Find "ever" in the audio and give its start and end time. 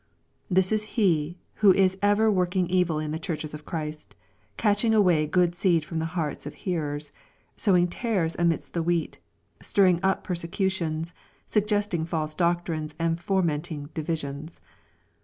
2.01-2.31